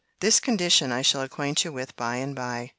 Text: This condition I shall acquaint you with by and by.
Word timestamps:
This 0.19 0.39
condition 0.39 0.91
I 0.91 1.03
shall 1.03 1.21
acquaint 1.21 1.63
you 1.63 1.71
with 1.71 1.95
by 1.95 2.15
and 2.15 2.35
by. 2.35 2.69